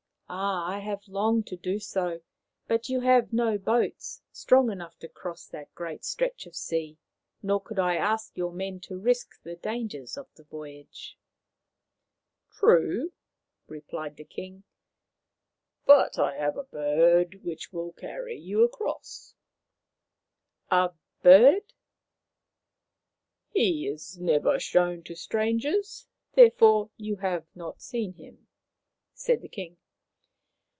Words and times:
"I 0.71 0.79
have 0.79 1.09
longed 1.09 1.47
to 1.47 1.57
do 1.57 1.77
so; 1.77 2.21
but 2.65 2.87
you 2.87 3.01
have 3.01 3.33
no 3.33 3.57
boats 3.57 4.21
strong 4.31 4.71
enough 4.71 4.97
to 4.99 5.09
cross 5.09 5.45
that 5.47 5.75
great 5.75 6.05
stretch 6.05 6.45
of 6.45 6.55
sea, 6.55 6.97
nor 7.43 7.59
could 7.59 7.77
I 7.77 7.97
ask 7.97 8.37
your 8.37 8.53
men 8.53 8.79
to 8.87 8.97
risk 8.97 9.43
the 9.43 9.57
dangers 9.57 10.15
of 10.15 10.33
the 10.35 10.45
voyage."" 10.45 11.19
True," 12.59 13.11
replied 13.67 14.15
the 14.15 14.23
king;" 14.23 14.63
but 15.85 16.17
I 16.17 16.37
have 16.37 16.55
a 16.55 16.63
bird 16.63 17.43
which 17.43 17.73
will 17.73 17.91
carry 17.91 18.37
you 18.39 18.63
across."" 18.63 19.35
A 20.71 20.93
bird!" 21.21 21.73
"He 23.49 23.85
is 23.85 24.17
never 24.17 24.59
shown 24.61 25.03
to 25.03 25.13
strangers, 25.15 26.07
therefore 26.35 26.89
you 26.95 27.17
have 27.17 27.47
not 27.53 27.81
seen 27.81 28.13
him," 28.13 28.47
said 29.13 29.41
the 29.41 29.49
king. 29.49 29.75